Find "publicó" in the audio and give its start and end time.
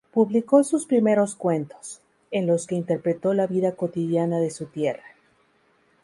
0.11-0.63